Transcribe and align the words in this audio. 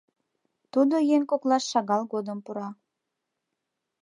Тудо 0.71 0.95
еҥ 1.15 1.21
коклаш 1.31 1.63
шагал 1.71 2.01
годым 2.13 2.39
пура. 2.45 2.69